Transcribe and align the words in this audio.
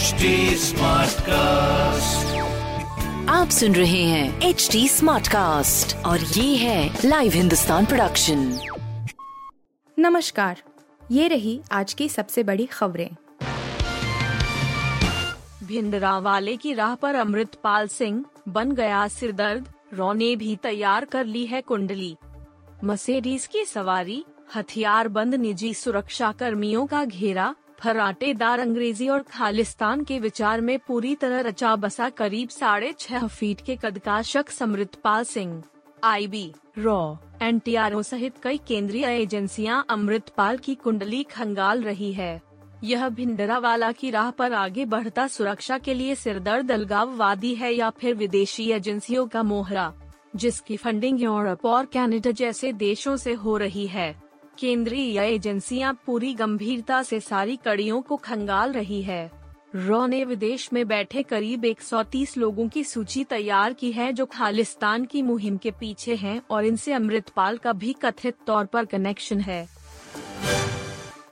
HD 0.00 0.28
Smartcast. 0.56 2.28
आप 3.28 3.48
सुन 3.48 3.74
रहे 3.74 4.02
हैं 4.02 4.40
एच 4.42 4.68
डी 4.72 4.88
स्मार्ट 4.88 5.28
कास्ट 5.28 5.94
और 6.06 6.20
ये 6.20 6.56
है 6.56 7.00
लाइव 7.04 7.32
हिंदुस्तान 7.32 7.86
प्रोडक्शन 7.86 8.60
नमस्कार 9.98 10.62
ये 11.10 11.28
रही 11.28 11.60
आज 11.72 11.92
की 11.92 12.08
सबसे 12.08 12.42
बड़ी 12.42 12.66
खबरें। 12.66 13.10
भिंडरा 15.64 16.18
वाले 16.18 16.56
की 16.56 16.74
राह 16.74 16.94
पर 16.94 17.14
अमृतपाल 17.14 17.88
सिंह 17.88 18.24
बन 18.48 18.72
गया 18.72 19.06
सिरदर्द 19.08 19.68
रॉ 19.94 20.12
ने 20.12 20.34
भी 20.36 20.56
तैयार 20.56 21.04
कर 21.04 21.24
ली 21.24 21.46
है 21.46 21.60
कुंडली। 21.60 22.16
मसेडीज 22.84 23.46
की 23.46 23.64
सवारी 23.64 24.24
हथियार 24.56 25.08
बंद 25.08 25.34
निजी 25.34 25.74
सुरक्षा 25.74 26.32
कर्मियों 26.32 26.86
का 26.86 27.04
घेरा 27.04 27.54
फराटेदार 27.80 28.60
अंग्रेज़ी 28.60 29.08
और 29.08 29.22
खालिस्तान 29.22 30.02
के 30.04 30.18
विचार 30.18 30.60
में 30.60 30.78
पूरी 30.78 31.14
तरह 31.14 31.40
रचा 31.40 31.74
बसा 31.76 32.08
करीब 32.10 32.48
साढ़े 32.48 32.92
छह 32.98 33.26
फीट 33.26 33.60
के 33.60 33.76
कद 33.76 33.98
का 33.98 34.20
शख्स 34.22 34.62
अमृतपाल 34.62 35.24
सिंह 35.24 35.62
आईबी 36.04 36.52
रॉ 36.78 37.00
एनटीआरओ 37.42 38.02
सहित 38.02 38.34
कई 38.42 38.58
केंद्रीय 38.68 39.06
एजेंसियाँ 39.06 39.84
अमृतपाल 39.90 40.58
की 40.58 40.74
कुंडली 40.74 41.22
खंगाल 41.22 41.82
रही 41.82 42.12
है। 42.12 42.40
यह 42.84 43.08
भिंडरावाला 43.08 43.92
की 43.92 44.10
राह 44.10 44.30
पर 44.30 44.52
आगे 44.52 44.84
बढ़ता 44.86 45.26
सुरक्षा 45.28 45.78
के 45.78 45.94
लिए 45.94 46.14
सिरदर्द 46.14 46.72
अलगाववादी 46.72 47.54
है 47.54 47.74
या 47.74 47.90
फिर 47.90 48.14
विदेशी 48.14 48.70
एजेंसियों 48.72 49.26
का 49.26 49.42
मोहरा, 49.42 49.92
जिसकी 50.36 50.76
फंडिंग 50.76 51.22
यूरोप 51.22 51.66
और 51.66 51.86
कनाडा 51.86 52.30
जैसे 52.30 52.72
देशों 52.72 53.16
से 53.16 53.32
हो 53.34 53.56
रही 53.56 53.86
है। 53.86 54.14
केंद्रीय 54.58 55.18
एजेंसियाँ 55.20 55.92
पूरी 56.06 56.32
गंभीरता 56.34 57.02
से 57.02 57.20
सारी 57.20 57.56
कड़ियों 57.56 58.00
को 58.02 58.16
खंगाल 58.16 58.72
रही 58.72 59.02
है। 59.02 59.30
रॉ 59.76 60.06
ने 60.06 60.24
विदेश 60.24 60.72
में 60.72 60.86
बैठे 60.88 61.22
करीब 61.22 61.64
130 61.64 62.36
लोगों 62.36 62.68
की 62.68 62.84
सूची 62.84 63.24
तैयार 63.24 63.72
की 63.72 63.92
है 63.92 64.12
जो 64.12 64.26
खालिस्तान 64.26 65.04
की 65.04 65.22
मुहिम 65.22 65.56
के 65.56 65.70
पीछे 65.70 66.14
हैं 66.14 66.40
और 66.50 66.64
इनसे 66.64 66.92
अमृतपाल 66.92 67.56
का 67.56 67.72
भी 67.72 67.92
कथित 68.02 68.36
तौर 68.46 68.66
पर 68.66 68.84
कनेक्शन 68.84 69.40
है। 69.40 69.66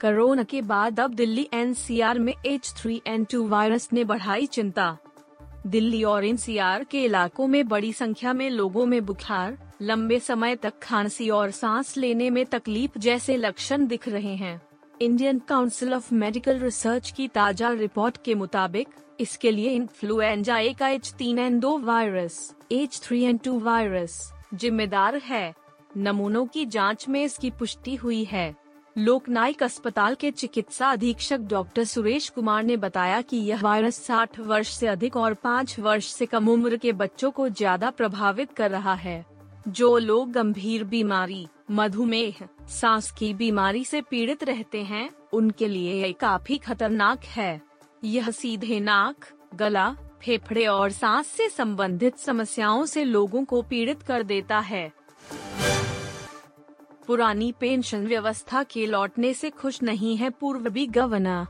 कोरोना 0.00 0.42
के 0.42 0.62
बाद 0.62 1.00
अब 1.00 1.14
दिल्ली 1.14 1.48
एनसीआर 1.54 2.18
में 2.18 2.32
H 2.46 2.72
three 2.76 3.00
N 3.06 3.24
two 3.24 3.46
virus 3.48 3.88
ने 3.92 4.04
बढ़ाई 4.04 4.46
चिंता। 4.46 4.96
दिल्ली 5.66 6.02
और 6.04 6.24
एनसीआर 6.24 6.84
के 6.84 7.04
इलाकों 7.04 7.46
में 7.46 7.68
बड़ी 7.68 7.92
संख्या 7.92 8.32
में 8.32 8.48
लोगों 8.50 8.86
में 8.86 9.04
बुखार, 9.06 9.56
लंबे 9.82 10.18
समय 10.20 10.56
तक 10.56 10.78
खांसी 10.82 11.28
और 11.30 11.50
सांस 11.50 11.96
लेने 11.96 12.30
में 12.30 12.44
तकलीफ़ 12.46 12.98
जैसे 12.98 13.36
लक्षण 13.36 13.86
दिख 13.86 14.08
रहे 14.08 14.34
हैं। 14.36 14.60
Indian 15.00 15.38
Council 15.38 15.94
of 15.94 16.14
Medical 16.14 16.58
Research 16.58 17.10
की 17.10 17.28
ताज़ा 17.28 17.70
रिपोर्ट 17.70 18.16
के 18.24 18.34
मुताबिक, 18.34 18.88
इसके 19.20 19.50
लिए 19.50 19.70
इन्फ्लुएंजा 19.70 20.58
ए 20.58 20.72
का 20.72 20.88
एच 20.88 21.12
तीन 21.18 21.38
एन 21.38 21.58
दो 21.60 21.78
virus 21.78 22.54
H 22.72 23.00
three 23.04 23.22
N 23.22 23.36
two 23.36 23.58
virus 23.58 24.32
जिम्मेदार 24.54 25.16
है। 25.16 25.54
नमूनों 25.96 26.46
की 26.46 26.66
जाँच 26.66 27.08
में 27.08 27.22
इसकी 27.24 27.50
पुष्टि 27.50 27.94
हुई 27.94 28.24
है। 28.24 28.54
लोकनायक 28.96 29.62
अस्पताल 29.62 30.14
के 30.14 30.30
चिकित्सा 30.30 30.88
अधीक्षक 30.88 31.40
डॉक्टर 31.40 31.84
सुरेश 31.84 32.28
कुमार 32.28 32.62
ने 32.62 32.76
बताया 32.76 33.20
कि 33.20 33.36
यह 33.36 33.60
वायरस 33.62 34.00
60 34.06 34.38
वर्ष 34.38 34.72
से 34.74 34.86
अधिक 34.86 35.16
और 35.16 35.34
5 35.34 35.78
वर्ष 35.78 36.06
से 36.06 36.26
कम 36.26 36.48
उम्र 36.48 36.76
के 36.76 36.92
बच्चों 36.92 37.30
को 37.30 37.48
ज़्यादा 37.48 37.90
प्रभावित 37.90 38.52
कर 38.52 38.70
रहा 38.70 38.94
है, 38.94 39.24
जो 39.68 39.96
लोग 39.98 40.32
गंभीर 40.32 40.84
बीमारी, 40.84 41.46
मधुमेह, 41.70 42.44
सांस 42.70 43.10
की 43.10 43.32
बीमारी 43.34 43.84
से 43.84 44.00
पीड़ित 44.00 44.44
रहते 44.44 44.82
हैं, 44.82 45.08
उनके 45.32 45.68
लिए 45.68 45.94
ये 46.02 46.12
काफ़ी 46.12 46.58
खतरनाक 46.58 47.24
है। 47.26 47.60
यह 48.04 48.30
सीधे 48.30 48.80
नाक, 48.80 49.26
गला, 49.54 49.90
फेफड़े 50.22 50.66
और 50.66 50.90
सांस 50.90 51.26
से 51.26 51.48
संबंधित 51.48 52.18
समस्याओं 52.18 52.84
से 52.86 53.04
लोगों 53.04 53.44
को 53.44 53.62
पीड़ित 53.62 54.02
कर 54.02 54.22
देता 54.22 54.58
है। 54.58 54.90
पुरानी 57.10 57.54
पेंशन 57.60 58.06
व्यवस्था 58.06 58.62
के 58.62 58.86
लौटने 58.86 59.34
से 59.34 59.50
खुश 59.50 59.82
नहीं 59.82 60.16
है 60.16 60.30
पूर्वी 60.30 60.86
गवर्नर। 60.86 61.46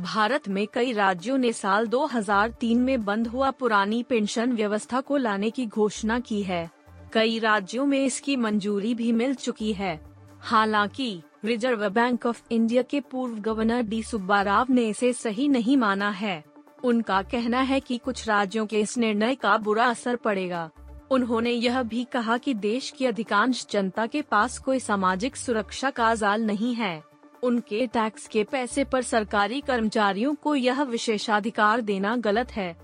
भारत 0.00 0.48
में 0.48 0.66
कई 0.74 0.92
राज्यों 0.92 1.38
ने 1.38 1.52
साल 1.52 1.86
2003 1.86 2.78
में 2.78 3.04
बंद 3.04 3.26
हुआ 3.26 3.50
पुरानी 3.50 4.02
पेंशन 4.02 4.52
व्यवस्था 4.52 5.00
को 5.00 5.16
लाने 5.16 5.50
की 5.50 5.66
घोषणा 5.66 6.20
की 6.20 6.42
है। 6.42 6.70
कई 7.12 7.38
राज्यों 7.38 7.86
में 7.86 8.04
इसकी 8.04 8.36
मंजूरी 8.36 8.94
भी 8.94 9.12
मिल 9.12 9.34
चुकी 9.34 9.72
है। 9.72 10.00
हालाँकि, 10.40 11.22
रिज़र्व 11.44 11.88
बैंक 11.88 12.26
ऑफ़ 12.26 12.42
इंडिया 12.50 12.82
के 12.82 13.00
पूर्व 13.00 13.34
गवर्नर 13.34 13.82
डी 13.82 14.02
सुब्बा 14.02 14.42
राव 14.42 14.66
ने 14.70 14.88
इसे 14.88 15.12
सही 15.12 15.48
नहीं 15.48 15.76
माना 15.76 16.10
है। 16.10 16.44
उनका 16.84 17.22
कहना 17.22 17.60
है 17.60 17.80
कि 17.80 17.98
कुछ 17.98 18.28
राज्यों 18.28 18.66
के 18.66 18.80
इस 18.80 18.98
निर्णय 18.98 19.34
का 19.34 19.56
बुरा 19.56 19.84
असर 19.84 20.16
पड़ेगा। 20.16 20.70
उन्होंने 21.10 21.50
यह 21.50 21.82
भी 21.82 22.04
कहा 22.04 22.38
कि 22.38 22.54
देश 22.54 22.90
की 22.90 23.06
अधिकांश 23.06 23.66
जनता 23.70 24.06
के 24.06 24.22
पास 24.22 24.58
कोई 24.58 24.80
सामाजिक 24.80 25.36
सुरक्षा 25.36 25.90
का 25.90 26.14
जाल 26.14 26.42
नहीं 26.42 26.74
है। 26.74 27.02
उनके 27.42 27.86
टैक्स 27.86 28.26
के 28.26 28.44
पैसे 28.44 28.84
पर 28.84 29.02
सरकारी 29.02 29.60
कर्मचारियों 29.60 30.34
को 30.34 30.54
यह 30.54 30.82
विशेषाधिकार 30.82 31.80
देना 31.80 32.16
गलत 32.16 32.52
है। 32.52 32.76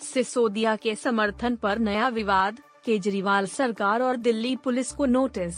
सिसोदिया 0.00 0.76
के 0.76 0.94
समर्थन 0.94 1.56
पर 1.56 1.78
नया 1.78 2.08
विवाद, 2.08 2.60
केजरीवाल 2.84 3.46
सरकार 3.46 4.02
और 4.02 4.16
दिल्ली 4.16 4.56
पुलिस 4.56 4.92
को 4.92 5.06
नोटिस। 5.06 5.54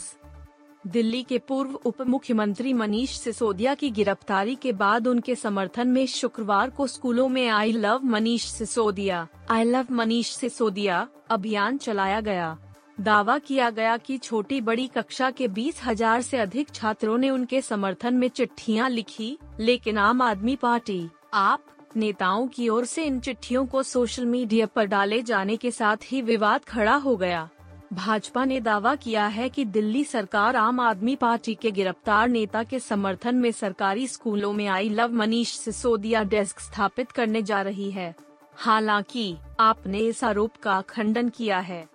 दिल्ली 0.86 1.22
के 1.22 1.38
पूर्व 1.38 1.70
उप 1.70 2.02
मुख्यमंत्री 2.02 2.72
मनीष 2.72 3.10
सिसोदिया 3.10 3.74
की 3.74 3.90
गिरफ्तारी 3.90 4.54
के 4.54 4.72
बाद 4.72 5.06
उनके 5.06 5.34
समर्थन 5.34 5.88
में 5.88 6.06
शुक्रवार 6.06 6.70
को 6.70 6.86
स्कूलों 6.86 7.28
में 7.28 7.48
I 7.48 7.72
love 7.72 8.04
Manish 8.04 8.44
Sisodia. 8.44 9.28
I 9.50 9.64
love 9.64 9.86
Manish 9.90 10.30
Sisodia 10.30 11.08
अभियान 11.30 11.78
चलाया 11.78 12.20
गया। 12.20 12.58
दावा 13.00 13.38
किया 13.38 13.70
गया 13.70 13.96
कि 13.96 14.18
छोटी 14.18 14.60
बड़ी 14.60 14.86
कक्षा 14.86 15.30
के 15.30 15.48
बीस 15.48 15.80
हज़ार 15.84 16.18
ऐसी 16.18 16.36
अधिक 16.36 16.68
छात्रों 16.74 17.18
ने 17.18 17.30
उनके 17.30 17.60
समर्थन 17.60 18.14
में 18.14 18.28
चिट्ठियाँ 18.28 18.90
लिखी, 18.90 19.38
लेकिन 19.60 19.98
आम 19.98 20.22
आदमी 20.22 20.56
पार्टी, 20.56 21.08
आप, 21.34 21.64
नेताओं 21.96 22.46
की 22.46 22.68
ओर 22.68 22.84
से 22.84 23.04
इन 23.04 23.20
चिट्ठियों 23.20 23.66
को 23.66 23.82
सोशल 23.82 24.26
मीडिया 24.26 24.66
पर 24.66 24.84
डाले 24.84 25.22
जाने 25.22 25.56
के 25.56 25.70
साथ 25.70 25.96
ही 26.04 26.22
विवाद 26.22 26.64
खड़ा 26.64 26.94
हो 26.94 27.16
गया। 27.16 27.48
भाजपा 27.92 28.44
ने 28.44 28.60
दावा 28.60 28.94
किया 28.94 29.26
है 29.26 29.48
कि 29.48 29.64
दिल्ली 29.64 30.04
सरकार 30.04 30.56
आम 30.56 30.80
आदमी 30.80 31.16
पार्टी 31.16 31.54
के 31.54 31.70
गिरफ़्तार 31.70 32.28
नेता 32.28 32.62
के 32.62 32.78
समर्थन 32.78 33.34
में 33.34 33.52
सरकारी 33.52 34.06
स्कूलों 34.06 34.52
में 34.52 34.66
I 34.66 34.88
love 34.88 35.12
Manish 35.12 35.52
Sisodia 35.52 36.22
desk 36.22 36.60
स्थापित 36.60 37.10
करने 37.10 37.42
जा 37.42 37.62
रही 37.62 37.90
है। 37.90 38.14
हालाँकि, 38.56 39.36
आपने 39.60 39.98
इस 39.98 40.24
आरोप 40.24 40.50
का 40.62 40.80
खंडन 40.80 41.28
किया 41.28 41.58
है। 41.58 41.88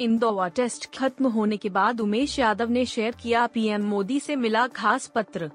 इंदौर 0.00 0.48
टेस्ट 0.48 0.98
खत्म 0.98 1.26
होने 1.26 1.56
के 1.56 1.68
बाद 1.68 2.00
उमेश 2.00 2.38
यादव 2.38 2.70
ने 2.70 2.84
शेयर 2.84 3.14
किया 3.22 3.46
पीएम 3.46 3.82
मोदी 3.82 4.20
से 4.20 4.36
मिला 4.36 4.66
खास 4.66 5.06
पत्र। 5.06 5.50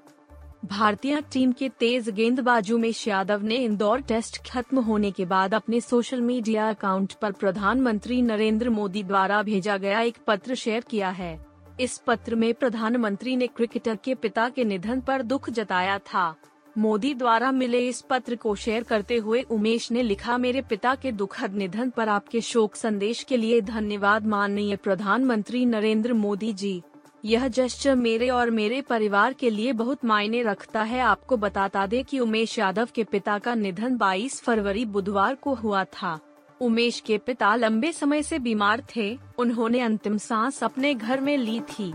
भारतीय 0.66 1.22
टीम 1.34 1.52
के 1.52 1.68
तेज 1.70 2.10
गेंदबाज 2.10 2.72
उमेश 2.72 3.08
यादव 3.08 3.44
ने 3.44 3.56
इंदौर 3.56 4.02
टेस्ट 4.02 4.38
खत्म 4.50 4.80
होने 4.80 5.12
के 5.12 5.26
बाद 5.26 5.54
अपने 5.54 5.82
सोशल 5.82 6.22
मीडिया 6.22 6.70
अकाउंट 6.70 7.14
पर 7.14 7.32
प्रधानमंत्री 7.32 8.22
नरेंद्र 8.22 8.70
मोदी 8.70 9.04
द्वारा 9.04 9.42
भेजा 9.44 9.78
गया 9.78 10.02
एक 10.02 10.18
पत्र 10.28 10.56
शेयर 10.56 10.84
किया 10.90 11.10
है। 11.10 11.40
इस 11.80 11.98
पत्र 11.98 12.36
में 12.36 12.54
प्रधानमंत्री 12.54 13.36
ने 13.36 13.48
क्रिकेटर 13.48 13.96
के 13.96 14.16
पिता 14.16 14.50
के 14.50 14.64
निधन 14.64 15.02
पर 15.02 15.22
दुख 15.22 15.50
जताया 15.50 15.98
था। 16.00 16.34
मोदी 16.78 17.14
द्वारा 17.14 17.52
मिले 17.52 17.88
इस 17.88 18.02
पत्र 18.02 18.36
को 18.36 18.56
शेयर 18.56 18.84
करते 18.84 19.18
हुए 19.18 19.42
उमेश 19.42 19.92
ने 19.92 20.04
लिखा, 20.04 20.38
मेरे 20.38 20.62
पिता 20.62 20.96
के 20.96 21.12
दुखद 21.12 21.54
निधन 21.54 21.90
पर 21.90 22.10
आपके 22.10 22.42
शोक 22.42 22.76
संदेश 22.76 23.24
के 23.24 23.38
लिए 23.38 23.62
धन्यवाद 23.62 24.26
माननीय 24.26 24.76
प्रधानमंत्री 24.76 25.66
नरेंद्र 25.66 26.14
मोदी 26.14 26.54
जी। 26.54 26.82
यह 27.28 27.48
जेस्चर 27.48 27.96
मेरे 27.96 28.30
और 28.30 28.50
मेरे 28.50 28.82
परिवार 28.82 29.34
के 29.34 29.50
लिए 29.50 29.72
बहुत 29.74 30.06
मायने 30.06 30.42
रखता 30.44 30.82
है। 30.82 31.00
आपको 31.00 31.38
बताता 31.38 31.86
दे 31.86 32.04
कि 32.04 32.20
उमेश 32.20 32.60
यादव 32.60 32.88
के 32.96 33.04
पिता 33.04 33.40
का 33.40 33.56
निधन 33.56 33.98
22 33.98 34.42
फरवरी 34.42 34.86
बुधवार 34.86 35.36
को 35.36 35.54
हुआ 35.54 35.84
था। 35.84 36.20
उमेश 36.62 37.00
के 37.00 37.18
पिता 37.18 37.56
लंबे 37.56 37.92
समय 37.92 38.24
से 38.24 38.40
बीमार 38.40 38.84
थे। 38.96 39.20
उन्होंने 39.38 39.80
अंतिम 39.80 40.18
सांस 40.18 40.64
अपने 40.64 40.94
घर 40.94 41.22
में 41.22 41.38
ली 41.38 41.60
थी। 41.60 41.94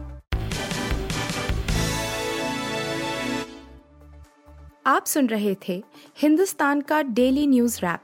आप 4.86 5.06
सुन 5.06 5.26
रहे 5.26 5.56
थे 5.68 5.84
हिंदुस्तान 6.18 6.80
का 6.80 7.02
डेली 7.02 7.46
न्यूज़ 7.46 7.78
रैप 7.78 8.00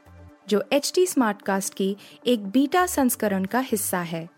जो 0.48 0.64
एच 0.72 0.92
टी 0.94 1.06
स्मार्टकास्ट 1.06 1.74
की 1.74 1.96
एक 2.26 2.46
बीटा 2.46 2.86
संस्करण 2.86 3.44
का 3.44 3.58
हिस्सा 3.58 3.98
है। 3.98 4.37